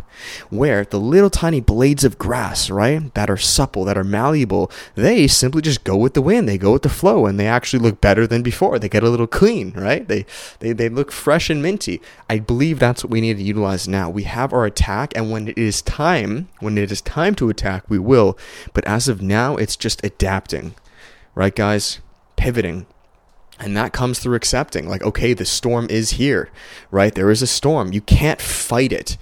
Where 0.50 0.84
the 0.84 1.00
little 1.00 1.30
tiny 1.30 1.60
blades 1.62 2.04
of 2.04 2.18
grass, 2.18 2.70
right, 2.70 3.14
that 3.14 3.30
are 3.30 3.38
supple, 3.38 3.86
that 3.86 3.98
are 3.98 4.04
malleable, 4.04 4.72
they 4.96 5.28
simply 5.28 5.62
just 5.62 5.84
go 5.84 5.96
with 5.96 6.16
the 6.16 6.24
wind. 6.24 6.50
They 6.50 6.58
go 6.58 6.74
with 6.74 6.82
the 6.82 6.90
flow, 6.90 7.28
and 7.28 7.40
they 7.40 7.48
actually 7.48 7.80
look 7.80 8.02
better 8.02 8.26
than 8.26 8.42
before. 8.42 8.80
They 8.80 8.90
get 8.90 9.04
a 9.04 9.10
little 9.10 9.28
clean, 9.28 9.74
right? 9.74 10.08
They 10.08 10.26
they 10.60 10.74
they 10.74 10.90
look 10.90 11.12
fresh 11.12 11.52
and 11.52 11.62
minty. 11.62 12.02
I 12.30 12.40
believe 12.40 12.80
that's 12.80 13.04
what 13.04 13.12
we 13.12 13.22
need 13.22 13.38
to 13.38 13.44
utilize 13.44 13.88
now. 13.88 14.10
We 14.10 14.24
have 14.24 14.54
our 14.54 14.66
attack, 14.66 15.14
and 15.16 15.30
when 15.30 15.50
it 15.50 15.58
is 15.58 15.84
time, 15.84 16.50
when 16.60 16.78
it 16.80 16.92
is 16.92 17.02
time 17.02 17.36
to 17.36 17.50
attack, 17.50 17.88
we 17.90 18.00
will. 18.00 18.38
But 18.74 18.86
as 18.86 19.08
of 19.08 19.22
now, 19.22 19.57
it's 19.58 19.76
just 19.76 20.04
adapting, 20.04 20.76
right, 21.36 21.56
guys? 21.56 22.00
Pivoting. 22.36 22.86
And 23.60 23.76
that 23.76 23.94
comes 23.94 24.20
through 24.20 24.36
accepting, 24.36 24.88
like, 24.88 25.02
okay, 25.02 25.34
the 25.34 25.46
storm 25.46 25.88
is 25.90 26.12
here, 26.12 26.50
right? 26.92 27.14
There 27.14 27.32
is 27.32 27.42
a 27.42 27.48
storm. 27.48 27.92
You 27.92 28.02
can't 28.02 28.40
fight 28.42 28.94
it. 28.94 29.18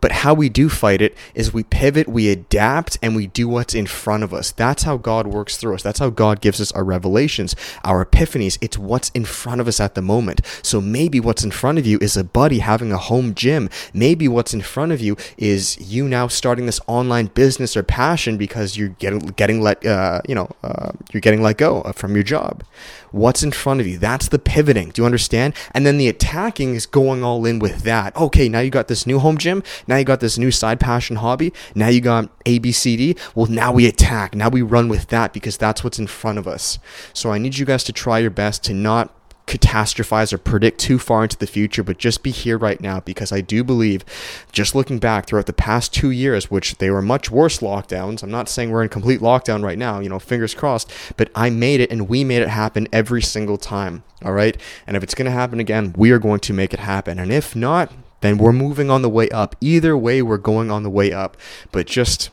But 0.00 0.12
how 0.12 0.34
we 0.34 0.48
do 0.48 0.68
fight 0.68 1.02
it 1.02 1.16
is 1.34 1.52
we 1.52 1.62
pivot, 1.62 2.08
we 2.08 2.28
adapt, 2.28 2.98
and 3.02 3.16
we 3.16 3.26
do 3.26 3.48
what's 3.48 3.74
in 3.74 3.86
front 3.86 4.22
of 4.22 4.32
us. 4.32 4.50
That's 4.50 4.84
how 4.84 4.96
God 4.96 5.26
works 5.26 5.56
through 5.56 5.74
us. 5.74 5.82
That's 5.82 5.98
how 5.98 6.10
God 6.10 6.40
gives 6.40 6.60
us 6.60 6.72
our 6.72 6.84
revelations, 6.84 7.56
our 7.84 8.04
epiphanies. 8.04 8.58
It's 8.60 8.78
what's 8.78 9.10
in 9.10 9.24
front 9.24 9.60
of 9.60 9.68
us 9.68 9.80
at 9.80 9.94
the 9.94 10.02
moment. 10.02 10.40
So 10.62 10.80
maybe 10.80 11.20
what's 11.20 11.44
in 11.44 11.50
front 11.50 11.78
of 11.78 11.86
you 11.86 11.98
is 12.00 12.16
a 12.16 12.24
buddy 12.24 12.58
having 12.58 12.92
a 12.92 12.98
home 12.98 13.34
gym. 13.34 13.68
Maybe 13.92 14.28
what's 14.28 14.54
in 14.54 14.62
front 14.62 14.92
of 14.92 15.00
you 15.00 15.16
is 15.36 15.78
you 15.80 16.08
now 16.08 16.28
starting 16.28 16.66
this 16.66 16.80
online 16.86 17.26
business 17.26 17.76
or 17.76 17.82
passion 17.82 18.36
because 18.36 18.76
you're 18.76 18.88
getting 18.88 19.20
getting 19.20 19.60
let 19.60 19.84
uh, 19.84 20.20
you 20.28 20.34
know 20.34 20.50
uh, 20.62 20.92
you're 21.12 21.20
getting 21.20 21.42
let 21.42 21.58
go 21.58 21.82
from 21.94 22.14
your 22.14 22.24
job. 22.24 22.62
What's 23.10 23.42
in 23.42 23.50
front 23.50 23.80
of 23.80 23.86
you? 23.86 23.98
That's 23.98 24.28
the 24.28 24.38
pivoting. 24.38 24.90
Do 24.90 25.02
you 25.02 25.06
understand? 25.06 25.54
And 25.72 25.84
then 25.84 25.98
the 25.98 26.08
attacking 26.08 26.74
is 26.74 26.86
going 26.86 27.24
all 27.24 27.44
in 27.44 27.58
with 27.58 27.82
that. 27.82 28.14
Okay, 28.16 28.48
now 28.48 28.60
you 28.60 28.70
got 28.70 28.88
this 28.88 29.06
new 29.06 29.18
home 29.18 29.36
gym. 29.36 29.62
Now 29.86 29.96
you 29.96 30.04
got 30.04 30.20
this 30.20 30.38
new 30.38 30.50
side 30.50 30.80
passion 30.80 31.16
hobby. 31.16 31.52
Now 31.74 31.88
you 31.88 32.00
got 32.00 32.30
ABCD. 32.44 33.18
Well, 33.34 33.46
now 33.46 33.72
we 33.72 33.86
attack. 33.86 34.34
Now 34.34 34.48
we 34.48 34.62
run 34.62 34.88
with 34.88 35.08
that 35.08 35.32
because 35.32 35.56
that's 35.56 35.84
what's 35.84 35.98
in 35.98 36.06
front 36.06 36.38
of 36.38 36.46
us. 36.46 36.78
So 37.12 37.32
I 37.32 37.38
need 37.38 37.58
you 37.58 37.66
guys 37.66 37.84
to 37.84 37.92
try 37.92 38.18
your 38.18 38.30
best 38.30 38.64
to 38.64 38.74
not 38.74 39.14
catastrophize 39.50 40.32
or 40.32 40.38
predict 40.38 40.78
too 40.78 40.98
far 40.98 41.24
into 41.24 41.36
the 41.36 41.46
future, 41.46 41.82
but 41.82 41.98
just 41.98 42.22
be 42.22 42.30
here 42.30 42.56
right 42.56 42.80
now 42.80 43.00
because 43.00 43.32
I 43.32 43.40
do 43.40 43.64
believe, 43.64 44.04
just 44.52 44.76
looking 44.76 45.00
back 45.00 45.26
throughout 45.26 45.46
the 45.46 45.52
past 45.52 45.92
two 45.92 46.10
years, 46.10 46.50
which 46.50 46.76
they 46.76 46.88
were 46.88 47.02
much 47.02 47.30
worse 47.30 47.58
lockdowns. 47.58 48.22
I'm 48.22 48.30
not 48.30 48.48
saying 48.48 48.70
we're 48.70 48.84
in 48.84 48.88
complete 48.88 49.20
lockdown 49.20 49.64
right 49.64 49.78
now, 49.78 49.98
you 49.98 50.08
know, 50.08 50.20
fingers 50.20 50.54
crossed, 50.54 50.90
but 51.16 51.30
I 51.34 51.50
made 51.50 51.80
it 51.80 51.90
and 51.90 52.08
we 52.08 52.22
made 52.22 52.42
it 52.42 52.48
happen 52.48 52.86
every 52.92 53.22
single 53.22 53.58
time. 53.58 54.04
All 54.24 54.32
right. 54.32 54.56
And 54.86 54.96
if 54.96 55.02
it's 55.02 55.14
going 55.14 55.26
to 55.26 55.32
happen 55.32 55.58
again, 55.58 55.94
we 55.96 56.12
are 56.12 56.18
going 56.18 56.40
to 56.40 56.52
make 56.52 56.72
it 56.72 56.80
happen. 56.80 57.18
And 57.18 57.32
if 57.32 57.56
not, 57.56 57.92
then 58.20 58.38
we're 58.38 58.52
moving 58.52 58.90
on 58.90 59.02
the 59.02 59.08
way 59.08 59.28
up. 59.30 59.56
Either 59.60 59.96
way, 59.96 60.22
we're 60.22 60.38
going 60.38 60.70
on 60.70 60.82
the 60.82 60.90
way 60.90 61.12
up. 61.12 61.36
But 61.72 61.86
just 61.86 62.30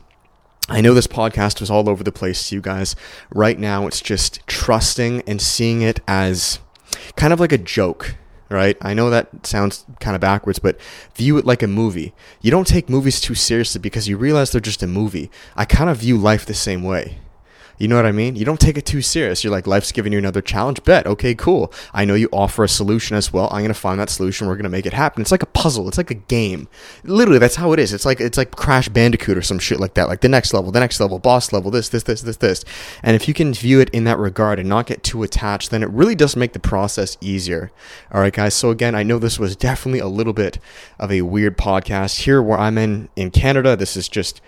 I 0.69 0.81
know 0.81 0.93
this 0.93 1.07
podcast 1.07 1.61
was 1.61 1.71
all 1.71 1.87
over 1.87 2.03
the 2.03 2.11
place 2.11 2.49
to 2.49 2.55
you 2.55 2.61
guys. 2.61 2.95
Right 3.33 3.57
now, 3.57 3.87
it's 3.87 4.01
just 4.01 4.45
trusting 4.47 5.21
and 5.25 5.41
seeing 5.41 5.81
it 5.81 6.01
as 6.07 6.59
kind 7.15 7.31
of 7.31 7.39
like 7.39 7.53
a 7.53 7.57
joke, 7.57 8.15
right? 8.49 8.77
I 8.81 8.93
know 8.93 9.09
that 9.09 9.45
sounds 9.45 9.85
kind 10.01 10.13
of 10.13 10.19
backwards, 10.19 10.59
but 10.59 10.77
view 11.15 11.37
it 11.37 11.45
like 11.45 11.63
a 11.63 11.67
movie. 11.67 12.13
You 12.41 12.51
don't 12.51 12.67
take 12.67 12.89
movies 12.89 13.21
too 13.21 13.35
seriously 13.35 13.79
because 13.79 14.09
you 14.09 14.17
realize 14.17 14.51
they're 14.51 14.59
just 14.59 14.83
a 14.83 14.87
movie. 14.87 15.31
I 15.55 15.63
kind 15.63 15.89
of 15.89 15.97
view 15.97 16.17
life 16.17 16.45
the 16.45 16.53
same 16.53 16.83
way. 16.83 17.19
You 17.77 17.87
know 17.87 17.95
what 17.95 18.05
I 18.05 18.11
mean? 18.11 18.35
You 18.35 18.45
don't 18.45 18.59
take 18.59 18.77
it 18.77 18.85
too 18.85 19.01
serious. 19.01 19.43
You're 19.43 19.51
like, 19.51 19.67
life's 19.67 19.91
giving 19.91 20.11
you 20.11 20.19
another 20.19 20.41
challenge. 20.41 20.83
Bet. 20.83 21.05
Okay, 21.05 21.35
cool. 21.35 21.71
I 21.93 22.05
know 22.05 22.15
you 22.15 22.29
offer 22.33 22.63
a 22.63 22.69
solution 22.69 23.15
as 23.15 23.31
well. 23.31 23.49
I'm 23.51 23.63
gonna 23.63 23.73
find 23.73 23.99
that 23.99 24.09
solution. 24.09 24.47
We're 24.47 24.55
gonna 24.55 24.69
make 24.69 24.85
it 24.85 24.93
happen. 24.93 25.21
It's 25.21 25.31
like 25.31 25.43
a 25.43 25.47
puzzle. 25.47 25.87
It's 25.87 25.97
like 25.97 26.11
a 26.11 26.15
game. 26.15 26.67
Literally, 27.03 27.39
that's 27.39 27.55
how 27.55 27.73
it 27.73 27.79
is. 27.79 27.93
It's 27.93 28.05
like 28.05 28.19
it's 28.19 28.37
like 28.37 28.51
Crash 28.55 28.89
Bandicoot 28.89 29.37
or 29.37 29.41
some 29.41 29.59
shit 29.59 29.79
like 29.79 29.93
that. 29.93 30.07
Like 30.07 30.21
the 30.21 30.29
next 30.29 30.53
level, 30.53 30.71
the 30.71 30.79
next 30.79 30.99
level, 30.99 31.19
boss 31.19 31.53
level, 31.53 31.71
this, 31.71 31.89
this, 31.89 32.03
this, 32.03 32.21
this, 32.21 32.37
this. 32.37 32.65
And 33.03 33.15
if 33.15 33.27
you 33.27 33.33
can 33.33 33.53
view 33.53 33.79
it 33.79 33.89
in 33.89 34.05
that 34.05 34.17
regard 34.17 34.59
and 34.59 34.69
not 34.69 34.87
get 34.87 35.03
too 35.03 35.23
attached, 35.23 35.71
then 35.71 35.83
it 35.83 35.89
really 35.89 36.15
does 36.15 36.35
make 36.35 36.53
the 36.53 36.59
process 36.59 37.17
easier. 37.21 37.71
All 38.11 38.21
right, 38.21 38.33
guys. 38.33 38.53
So 38.53 38.71
again, 38.71 38.95
I 38.95 39.03
know 39.03 39.19
this 39.19 39.39
was 39.39 39.55
definitely 39.55 39.99
a 39.99 40.07
little 40.07 40.33
bit 40.33 40.57
of 40.99 41.11
a 41.11 41.21
weird 41.21 41.57
podcast 41.57 42.21
here 42.21 42.41
where 42.41 42.57
I'm 42.57 42.77
in 42.77 43.09
in 43.15 43.31
Canada. 43.31 43.75
This 43.75 43.95
is 43.95 44.09
just 44.09 44.41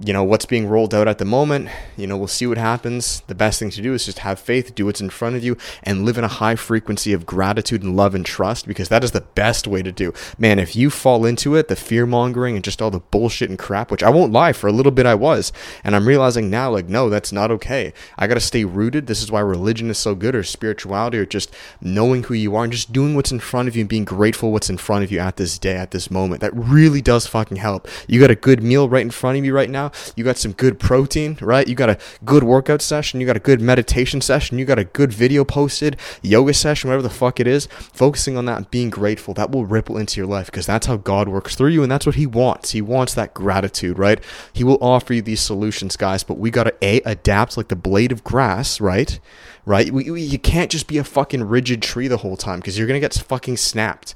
you 0.00 0.12
know 0.12 0.22
what's 0.22 0.46
being 0.46 0.68
rolled 0.68 0.94
out 0.94 1.08
at 1.08 1.18
the 1.18 1.24
moment. 1.24 1.68
You 1.96 2.06
know 2.06 2.16
we'll 2.16 2.28
see 2.28 2.46
what 2.46 2.58
happens. 2.58 3.22
The 3.26 3.34
best 3.34 3.58
thing 3.58 3.70
to 3.70 3.82
do 3.82 3.94
is 3.94 4.06
just 4.06 4.20
have 4.20 4.38
faith 4.38 4.74
do 4.74 4.86
what's 4.86 5.00
in 5.00 5.10
front 5.10 5.36
of 5.36 5.44
you 5.44 5.56
and 5.82 6.04
live 6.04 6.18
in 6.18 6.24
a 6.24 6.28
high 6.28 6.56
frequency 6.56 7.12
of 7.12 7.26
gratitude 7.26 7.82
and 7.82 7.96
love 7.96 8.14
and 8.14 8.24
trust 8.24 8.66
because 8.66 8.88
that 8.88 9.04
is 9.04 9.12
the 9.12 9.20
best 9.20 9.66
way 9.66 9.82
to 9.82 9.92
do. 9.92 10.12
Man 10.38 10.58
if 10.58 10.76
you 10.76 10.90
fall 10.90 11.24
into 11.24 11.56
it 11.56 11.68
the 11.68 11.76
fear 11.76 12.06
mongering 12.06 12.54
and 12.54 12.64
just 12.64 12.80
all 12.80 12.90
the 12.90 13.00
bullshit 13.00 13.50
and 13.50 13.58
crap 13.58 13.90
which 13.90 14.02
i 14.02 14.10
won't 14.10 14.32
lie 14.32 14.52
for 14.52 14.66
a 14.66 14.72
little 14.72 14.92
bit 14.92 15.06
i 15.06 15.14
was 15.14 15.52
and 15.84 15.94
i'm 15.94 16.06
realizing 16.06 16.50
now 16.50 16.70
like 16.70 16.88
no 16.88 17.08
that's 17.10 17.32
not 17.32 17.50
okay. 17.50 17.92
I 18.16 18.26
gotta 18.26 18.40
stay 18.40 18.64
rooted. 18.64 19.06
This 19.06 19.22
is 19.22 19.30
why 19.30 19.40
religion 19.40 19.90
is 19.90 19.98
so 19.98 20.14
good 20.14 20.34
or 20.34 20.42
spirituality 20.42 21.18
or 21.18 21.26
just 21.26 21.54
knowing 21.80 22.24
who 22.24 22.34
you 22.34 22.54
are 22.56 22.64
and 22.64 22.72
just 22.72 22.92
doing 22.92 23.14
what's 23.14 23.32
in 23.32 23.40
front 23.40 23.68
of 23.68 23.76
you 23.76 23.82
and 23.82 23.88
being 23.88 24.04
grateful 24.04 24.52
what's 24.52 24.70
in 24.70 24.78
front 24.78 25.04
of 25.04 25.10
you 25.10 25.18
at 25.18 25.36
this 25.36 25.58
day 25.58 25.76
at 25.76 25.90
this 25.90 26.10
moment. 26.10 26.40
That 26.40 26.54
really 26.54 27.02
does 27.02 27.26
fucking 27.26 27.56
help. 27.56 27.88
You 28.06 28.20
got 28.20 28.30
a 28.30 28.36
good 28.36 28.62
meal 28.62 28.88
right 28.88 29.02
in 29.02 29.10
front 29.10 29.38
of 29.38 29.44
you 29.44 29.54
right 29.54 29.70
now 29.70 29.87
you 30.16 30.24
got 30.24 30.36
some 30.36 30.52
good 30.52 30.78
protein, 30.78 31.38
right? 31.40 31.66
You 31.66 31.74
got 31.74 31.90
a 31.90 31.98
good 32.24 32.44
workout 32.44 32.82
session, 32.82 33.20
you 33.20 33.26
got 33.26 33.36
a 33.36 33.40
good 33.40 33.60
meditation 33.60 34.20
session, 34.20 34.58
you 34.58 34.64
got 34.64 34.78
a 34.78 34.84
good 34.84 35.12
video 35.12 35.44
posted, 35.44 35.96
yoga 36.22 36.54
session, 36.54 36.88
whatever 36.88 37.02
the 37.02 37.10
fuck 37.10 37.40
it 37.40 37.46
is. 37.46 37.66
Focusing 37.66 38.36
on 38.36 38.44
that 38.46 38.58
and 38.58 38.70
being 38.70 38.90
grateful, 38.90 39.34
that 39.34 39.50
will 39.50 39.66
ripple 39.66 39.96
into 39.96 40.20
your 40.20 40.26
life 40.26 40.46
because 40.46 40.66
that's 40.66 40.86
how 40.86 40.96
God 40.96 41.28
works 41.28 41.54
through 41.54 41.70
you 41.70 41.82
and 41.82 41.90
that's 41.90 42.06
what 42.06 42.14
He 42.14 42.26
wants. 42.26 42.70
He 42.70 42.82
wants 42.82 43.14
that 43.14 43.34
gratitude, 43.34 43.98
right? 43.98 44.22
He 44.52 44.64
will 44.64 44.78
offer 44.82 45.14
you 45.14 45.22
these 45.22 45.40
solutions, 45.40 45.96
guys, 45.96 46.22
but 46.22 46.38
we 46.38 46.50
got 46.50 46.64
to 46.64 46.74
A, 46.82 47.00
adapt 47.02 47.56
like 47.56 47.68
the 47.68 47.76
blade 47.76 48.12
of 48.12 48.24
grass, 48.24 48.80
right? 48.80 49.18
Right? 49.64 49.90
We, 49.92 50.10
we, 50.10 50.22
you 50.22 50.38
can't 50.38 50.70
just 50.70 50.86
be 50.86 50.98
a 50.98 51.04
fucking 51.04 51.44
rigid 51.44 51.82
tree 51.82 52.08
the 52.08 52.18
whole 52.18 52.36
time 52.36 52.60
because 52.60 52.78
you're 52.78 52.86
going 52.86 53.00
to 53.00 53.04
get 53.04 53.14
fucking 53.14 53.58
snapped, 53.58 54.14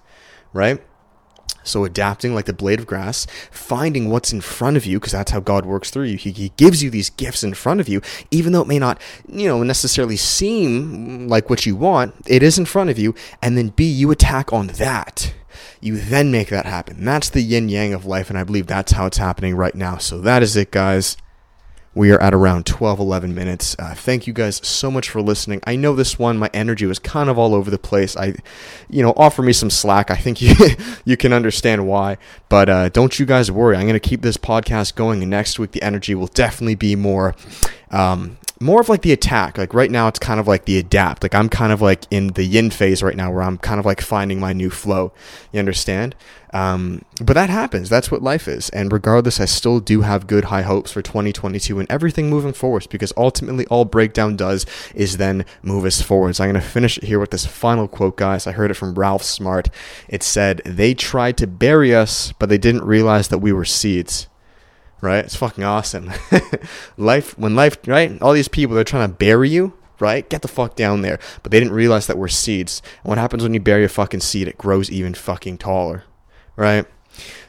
right? 0.52 0.82
So 1.64 1.84
adapting 1.84 2.34
like 2.34 2.46
the 2.46 2.52
blade 2.52 2.80
of 2.80 2.86
grass, 2.86 3.26
finding 3.50 4.10
what's 4.10 4.32
in 4.32 4.40
front 4.40 4.76
of 4.76 4.86
you, 4.86 4.98
because 4.98 5.12
that's 5.12 5.30
how 5.30 5.40
God 5.40 5.64
works 5.66 5.90
through 5.90 6.04
you. 6.04 6.16
He, 6.16 6.30
he, 6.32 6.52
gives 6.56 6.82
you 6.82 6.90
these 6.90 7.10
gifts 7.10 7.42
in 7.42 7.54
front 7.54 7.80
of 7.80 7.88
you, 7.88 8.00
even 8.30 8.52
though 8.52 8.62
it 8.62 8.68
may 8.68 8.78
not, 8.78 9.00
you 9.26 9.48
know, 9.48 9.62
necessarily 9.62 10.16
seem 10.16 11.28
like 11.28 11.48
what 11.48 11.66
you 11.66 11.74
want. 11.74 12.14
It 12.26 12.42
is 12.42 12.58
in 12.58 12.66
front 12.66 12.90
of 12.90 12.98
you, 12.98 13.14
and 13.40 13.56
then 13.56 13.68
B, 13.68 13.84
you 13.84 14.10
attack 14.10 14.52
on 14.52 14.68
that. 14.68 15.34
You 15.80 15.98
then 15.98 16.30
make 16.30 16.48
that 16.50 16.66
happen. 16.66 17.04
That's 17.04 17.30
the 17.30 17.42
yin 17.42 17.68
yang 17.68 17.92
of 17.92 18.06
life, 18.06 18.30
and 18.30 18.38
I 18.38 18.44
believe 18.44 18.66
that's 18.66 18.92
how 18.92 19.06
it's 19.06 19.18
happening 19.18 19.56
right 19.56 19.74
now. 19.74 19.96
So 19.98 20.20
that 20.20 20.42
is 20.42 20.56
it, 20.56 20.70
guys. 20.70 21.16
We 21.94 22.10
are 22.10 22.20
at 22.22 22.32
around 22.32 22.64
12, 22.64 23.00
11 23.00 23.34
minutes. 23.34 23.76
Uh, 23.78 23.94
thank 23.94 24.26
you 24.26 24.32
guys 24.32 24.66
so 24.66 24.90
much 24.90 25.10
for 25.10 25.20
listening. 25.20 25.60
I 25.66 25.76
know 25.76 25.94
this 25.94 26.18
one, 26.18 26.38
my 26.38 26.48
energy 26.54 26.86
was 26.86 26.98
kind 26.98 27.28
of 27.28 27.38
all 27.38 27.54
over 27.54 27.70
the 27.70 27.78
place. 27.78 28.16
I, 28.16 28.34
you 28.88 29.02
know, 29.02 29.12
offer 29.14 29.42
me 29.42 29.52
some 29.52 29.68
slack. 29.68 30.10
I 30.10 30.16
think 30.16 30.40
you, 30.42 30.54
you 31.04 31.18
can 31.18 31.34
understand 31.34 31.86
why. 31.86 32.16
But 32.48 32.70
uh, 32.70 32.88
don't 32.88 33.18
you 33.18 33.26
guys 33.26 33.50
worry. 33.50 33.76
I'm 33.76 33.82
going 33.82 33.92
to 33.92 34.00
keep 34.00 34.22
this 34.22 34.38
podcast 34.38 34.94
going. 34.94 35.20
And 35.20 35.30
next 35.30 35.58
week, 35.58 35.72
the 35.72 35.82
energy 35.82 36.14
will 36.14 36.28
definitely 36.28 36.76
be 36.76 36.96
more 36.96 37.34
um, 37.92 38.38
more 38.62 38.80
of 38.80 38.88
like 38.88 39.02
the 39.02 39.12
attack. 39.12 39.58
Like 39.58 39.74
right 39.74 39.90
now, 39.90 40.08
it's 40.08 40.18
kind 40.18 40.40
of 40.40 40.48
like 40.48 40.64
the 40.64 40.78
adapt. 40.78 41.22
Like 41.22 41.34
I'm 41.34 41.48
kind 41.48 41.72
of 41.72 41.82
like 41.82 42.04
in 42.10 42.28
the 42.28 42.44
yin 42.44 42.70
phase 42.70 43.02
right 43.02 43.16
now, 43.16 43.30
where 43.30 43.42
I'm 43.42 43.58
kind 43.58 43.78
of 43.78 43.84
like 43.86 44.00
finding 44.00 44.40
my 44.40 44.52
new 44.52 44.70
flow. 44.70 45.12
You 45.52 45.58
understand? 45.58 46.14
Um, 46.54 47.02
but 47.20 47.32
that 47.32 47.48
happens. 47.48 47.88
That's 47.88 48.10
what 48.10 48.22
life 48.22 48.46
is. 48.46 48.68
And 48.70 48.92
regardless, 48.92 49.40
I 49.40 49.46
still 49.46 49.80
do 49.80 50.02
have 50.02 50.26
good 50.26 50.44
high 50.44 50.62
hopes 50.62 50.92
for 50.92 51.00
2022 51.00 51.78
and 51.78 51.90
everything 51.90 52.28
moving 52.28 52.52
forwards 52.52 52.86
because 52.86 53.12
ultimately 53.16 53.66
all 53.66 53.86
breakdown 53.86 54.36
does 54.36 54.66
is 54.94 55.16
then 55.16 55.44
move 55.62 55.84
us 55.86 56.02
forwards. 56.02 56.40
I'm 56.40 56.50
going 56.50 56.62
to 56.62 56.66
finish 56.66 56.98
it 56.98 57.04
here 57.04 57.18
with 57.18 57.30
this 57.30 57.46
final 57.46 57.88
quote, 57.88 58.16
guys. 58.16 58.46
I 58.46 58.52
heard 58.52 58.70
it 58.70 58.74
from 58.74 58.94
Ralph 58.94 59.22
Smart. 59.22 59.70
It 60.08 60.22
said, 60.22 60.60
They 60.64 60.94
tried 60.94 61.36
to 61.38 61.46
bury 61.46 61.94
us, 61.94 62.32
but 62.38 62.48
they 62.48 62.58
didn't 62.58 62.84
realize 62.84 63.28
that 63.28 63.38
we 63.38 63.52
were 63.52 63.64
seeds 63.64 64.28
right? 65.02 65.24
It's 65.24 65.36
fucking 65.36 65.64
awesome. 65.64 66.10
life, 66.96 67.38
when 67.38 67.54
life, 67.54 67.76
right? 67.86 68.20
All 68.22 68.32
these 68.32 68.48
people, 68.48 68.74
they're 68.74 68.84
trying 68.84 69.10
to 69.10 69.14
bury 69.14 69.50
you, 69.50 69.74
right? 69.98 70.26
Get 70.26 70.40
the 70.40 70.48
fuck 70.48 70.74
down 70.76 71.02
there. 71.02 71.18
But 71.42 71.52
they 71.52 71.58
didn't 71.60 71.74
realize 71.74 72.06
that 72.06 72.16
we're 72.16 72.28
seeds. 72.28 72.80
And 73.02 73.10
what 73.10 73.18
happens 73.18 73.42
when 73.42 73.52
you 73.52 73.60
bury 73.60 73.84
a 73.84 73.88
fucking 73.90 74.20
seed? 74.20 74.48
It 74.48 74.56
grows 74.56 74.90
even 74.90 75.12
fucking 75.12 75.58
taller, 75.58 76.04
right? 76.56 76.86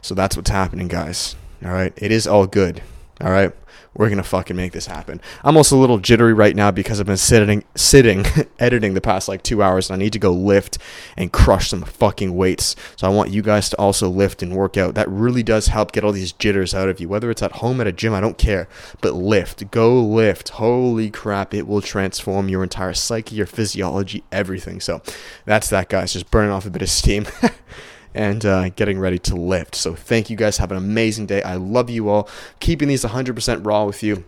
So 0.02 0.14
that's 0.14 0.36
what's 0.36 0.50
happening, 0.50 0.90
guys. 0.90 1.38
All 1.64 1.72
right. 1.72 1.94
It 1.96 2.12
is 2.12 2.28
all 2.28 2.46
good. 2.46 2.82
All 3.22 3.32
right 3.32 3.54
we're 3.96 4.10
gonna 4.10 4.24
fucking 4.24 4.56
make 4.56 4.72
this 4.72 4.88
happen. 4.88 5.22
I'm 5.44 5.58
also 5.58 5.78
a 5.78 5.82
little 5.82 6.00
jittery 6.00 6.34
right 6.34 6.56
now 6.56 6.72
because 6.72 7.00
I've 7.00 7.06
been 7.06 7.18
sitting, 7.18 7.64
sitting, 7.76 8.26
editing 8.60 8.94
the 8.94 9.02
past 9.02 9.28
like 9.28 9.44
two 9.44 9.62
hours, 9.62 9.90
and 9.90 9.96
I 9.96 10.04
need 10.04 10.14
to 10.14 10.20
go 10.20 10.32
lift 10.32 10.78
and 11.16 11.32
crush 11.32 11.70
some 11.70 11.84
fucking 11.84 12.36
weights. 12.36 12.76
So 12.96 13.08
I 13.08 13.12
want 13.12 13.32
you 13.32 13.42
guys 13.42 13.70
to 13.70 13.78
also 13.78 14.10
lift 14.10 14.42
and 14.42 14.56
work 14.56 14.78
out. 14.78 14.96
That 14.96 15.10
really 15.10 15.44
does 15.44 15.68
help 15.68 15.92
get 15.92 16.04
all 16.04 16.12
these 16.12 16.32
jitters 16.32 16.74
out 16.74 16.90
of 16.90 17.00
you. 17.00 17.08
Whether 17.08 17.30
it's 17.30 17.44
at 17.44 17.54
home 17.54 17.82
at 17.82 17.88
a 17.88 17.92
gym, 17.92 18.14
I 18.14 18.22
don't 18.22 18.38
care, 18.38 18.68
but 19.02 19.14
lift, 19.14 19.70
go 19.72 20.02
lift. 20.02 20.50
Holy 20.50 21.10
crap, 21.10 21.54
it 21.54 21.68
will 21.68 21.82
transform 21.82 22.50
your 22.50 22.64
entire 22.64 22.94
psyche, 22.94 23.36
your 23.36 23.46
physiology, 23.46 24.24
everything. 24.32 24.80
So 24.80 25.02
that's 25.46 25.70
that, 25.70 25.90
guys. 25.90 26.14
Just 26.14 26.32
burning 26.32 26.52
off 26.52 26.66
a 26.66 26.70
bit 26.70 26.82
of 26.82 26.90
steam. 26.90 27.28
and 28.13 28.46
uh, 28.46 28.70
getting 28.70 29.00
ready 29.00 29.20
to 29.20 29.36
lift. 29.36 29.75
So 29.75 29.96
thank 29.96 30.29
you 30.29 30.38
guys. 30.38 30.58
Have 30.58 30.72
an 30.72 30.77
amazing 30.77 31.25
day. 31.25 31.41
I 31.41 31.55
love 31.55 31.89
you 31.89 32.10
all. 32.10 32.29
Keeping 32.60 32.88
these 32.88 33.03
100% 33.03 33.65
raw 33.65 33.86
with 33.86 34.03
you 34.03 34.25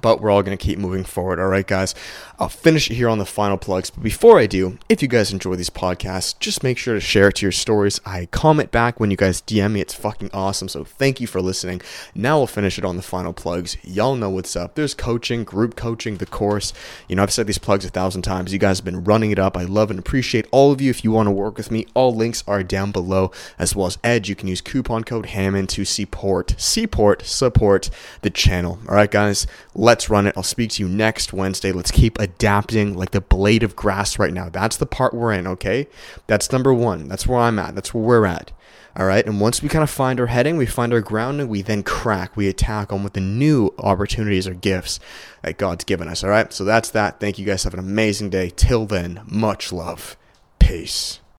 but 0.00 0.20
we're 0.20 0.30
all 0.30 0.42
going 0.42 0.56
to 0.56 0.62
keep 0.62 0.78
moving 0.78 1.04
forward. 1.04 1.40
All 1.40 1.48
right, 1.48 1.66
guys. 1.66 1.94
I'll 2.38 2.48
finish 2.48 2.90
it 2.90 2.94
here 2.94 3.08
on 3.10 3.18
the 3.18 3.26
final 3.26 3.58
plugs. 3.58 3.90
But 3.90 4.02
before 4.02 4.38
I 4.38 4.46
do, 4.46 4.78
if 4.88 5.02
you 5.02 5.08
guys 5.08 5.30
enjoy 5.30 5.56
these 5.56 5.68
podcasts, 5.68 6.38
just 6.38 6.62
make 6.62 6.78
sure 6.78 6.94
to 6.94 7.00
share 7.00 7.28
it 7.28 7.36
to 7.36 7.44
your 7.44 7.52
stories. 7.52 8.00
I 8.06 8.26
comment 8.26 8.70
back 8.70 8.98
when 8.98 9.10
you 9.10 9.16
guys 9.18 9.42
DM 9.42 9.72
me. 9.72 9.80
It's 9.82 9.92
fucking 9.92 10.30
awesome. 10.32 10.68
So 10.68 10.82
thank 10.84 11.20
you 11.20 11.26
for 11.26 11.42
listening. 11.42 11.82
Now 12.14 12.38
we'll 12.38 12.46
finish 12.46 12.78
it 12.78 12.84
on 12.84 12.96
the 12.96 13.02
final 13.02 13.34
plugs. 13.34 13.76
Y'all 13.82 14.16
know 14.16 14.30
what's 14.30 14.56
up. 14.56 14.74
There's 14.74 14.94
coaching, 14.94 15.44
group 15.44 15.76
coaching, 15.76 16.16
the 16.16 16.24
course. 16.24 16.72
You 17.08 17.16
know, 17.16 17.22
I've 17.22 17.32
said 17.32 17.46
these 17.46 17.58
plugs 17.58 17.84
a 17.84 17.90
thousand 17.90 18.22
times. 18.22 18.54
You 18.54 18.58
guys 18.58 18.78
have 18.78 18.86
been 18.86 19.04
running 19.04 19.32
it 19.32 19.38
up. 19.38 19.54
I 19.54 19.64
love 19.64 19.90
and 19.90 19.98
appreciate 19.98 20.46
all 20.50 20.72
of 20.72 20.80
you. 20.80 20.88
If 20.88 21.04
you 21.04 21.12
want 21.12 21.26
to 21.26 21.32
work 21.32 21.58
with 21.58 21.70
me, 21.70 21.86
all 21.92 22.14
links 22.14 22.42
are 22.46 22.62
down 22.62 22.90
below, 22.90 23.32
as 23.58 23.76
well 23.76 23.86
as 23.86 23.98
Edge. 24.02 24.30
You 24.30 24.34
can 24.34 24.48
use 24.48 24.62
coupon 24.62 25.04
code 25.04 25.26
Hammond 25.26 25.68
to 25.70 25.84
support, 25.84 26.54
support, 26.56 27.26
support 27.26 27.90
the 28.22 28.30
channel. 28.30 28.78
All 28.88 28.94
right, 28.94 29.10
guys, 29.10 29.46
let's 29.80 30.10
run 30.10 30.26
it. 30.26 30.34
I'll 30.36 30.42
speak 30.42 30.70
to 30.72 30.82
you 30.82 30.88
next 30.88 31.32
Wednesday. 31.32 31.72
Let's 31.72 31.90
keep 31.90 32.18
adapting 32.18 32.94
like 32.94 33.12
the 33.12 33.20
blade 33.22 33.62
of 33.62 33.74
grass 33.74 34.18
right 34.18 34.32
now. 34.32 34.50
That's 34.50 34.76
the 34.76 34.84
part 34.84 35.14
we're 35.14 35.32
in, 35.32 35.46
okay? 35.46 35.88
That's 36.26 36.52
number 36.52 36.74
one. 36.74 37.08
That's 37.08 37.26
where 37.26 37.40
I'm 37.40 37.58
at. 37.58 37.74
That's 37.74 37.94
where 37.94 38.04
we're 38.04 38.26
at. 38.26 38.52
All 38.94 39.06
right. 39.06 39.24
And 39.24 39.40
once 39.40 39.62
we 39.62 39.70
kind 39.70 39.82
of 39.82 39.88
find 39.88 40.20
our 40.20 40.26
heading, 40.26 40.58
we 40.58 40.66
find 40.66 40.92
our 40.92 41.00
ground, 41.00 41.40
and 41.40 41.48
we 41.48 41.62
then 41.62 41.82
crack, 41.82 42.36
we 42.36 42.46
attack 42.46 42.92
on 42.92 43.02
what 43.02 43.14
the 43.14 43.20
new 43.20 43.72
opportunities 43.78 44.46
or 44.46 44.52
gifts 44.52 45.00
that 45.42 45.56
God's 45.56 45.84
given 45.84 46.08
us. 46.08 46.22
All 46.22 46.30
right. 46.30 46.52
So 46.52 46.64
that's 46.64 46.90
that. 46.90 47.18
Thank 47.18 47.38
you 47.38 47.46
guys. 47.46 47.64
Have 47.64 47.72
an 47.72 47.80
amazing 47.80 48.28
day. 48.28 48.50
Till 48.50 48.84
then, 48.84 49.22
much 49.26 49.72
love. 49.72 50.16
Peace. 50.58 51.20